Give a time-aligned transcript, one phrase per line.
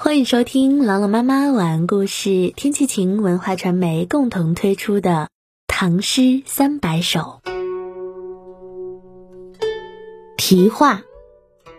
[0.00, 5.10] 欢迎收听朗朗妈妈晚安故事，天气晴文化传媒共同推出的
[5.66, 7.40] 《唐诗三百首》
[10.36, 11.02] 题画，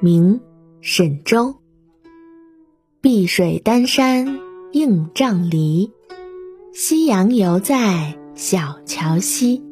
[0.00, 0.40] 明，
[0.80, 1.56] 沈周。
[3.02, 4.38] 碧水丹山
[4.72, 5.92] 映瘴篱，
[6.72, 9.62] 夕阳犹在小桥西。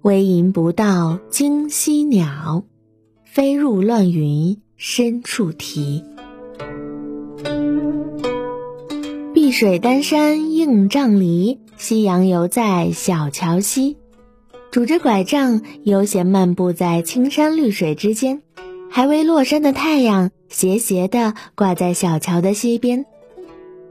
[0.00, 2.64] 微吟不到惊西鸟，
[3.26, 6.02] 飞入乱云深处啼。
[9.46, 13.96] 碧水丹山映瘴篱，夕阳犹在小桥西。
[14.72, 18.42] 拄着拐杖，悠闲漫步在青山绿水之间，
[18.90, 23.06] 还未落山的太阳斜斜地挂在小桥的西边。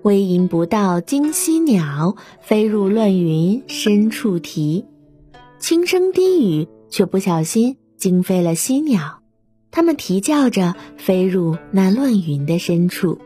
[0.01, 4.83] 微吟不到惊栖鸟，飞入乱云深处啼。
[5.57, 9.21] 轻声低语，却不小心惊飞了犀鸟，
[9.71, 13.19] 它们啼叫着飞入那乱云的深处。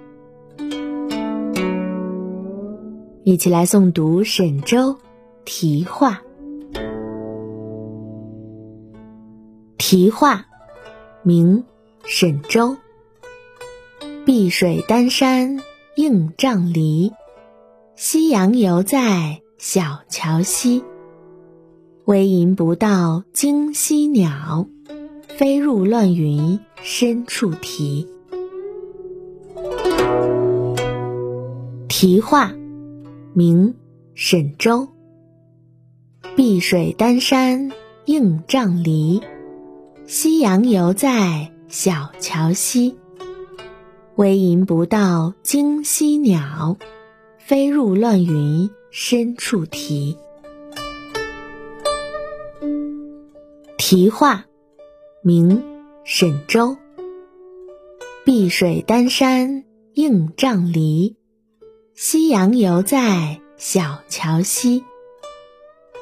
[3.30, 4.98] 一起来诵读沈周
[5.46, 6.24] 题画。
[9.78, 10.48] 题画，
[11.22, 11.64] 明，
[12.04, 12.76] 沈周。
[14.26, 15.60] 碧水丹山
[15.96, 17.12] 映瘴篱，
[17.96, 20.84] 夕阳犹在小桥西。
[22.06, 24.66] 微吟不到惊西鸟，
[25.28, 28.08] 飞入乱云深处啼。
[31.88, 32.52] 题画。
[33.34, 33.76] 名，
[34.16, 34.88] 沈周。
[36.36, 37.72] 碧水丹山
[38.06, 39.22] 映瘴篱，
[40.08, 42.98] 夕阳犹在小桥西。
[44.16, 46.78] 微吟不到惊西鸟，
[47.38, 50.18] 飞入乱云深处啼。
[53.78, 54.46] 题画，
[55.24, 55.64] 名，
[56.04, 56.76] 沈周。
[58.26, 59.64] 碧水丹山
[59.94, 61.19] 映瘴篱。
[62.02, 64.82] 夕阳犹在小桥西，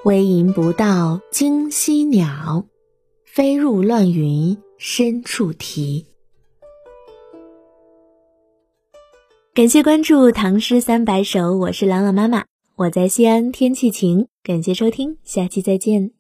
[0.03, 2.63] 微吟不到惊西鸟，
[3.25, 6.05] 飞入乱云深处啼。
[9.55, 14.27] 感谢关注《唐诗三百首》，我是朗朗妈妈，我在西安，天气晴。
[14.43, 16.17] 感谢收听，下期再见。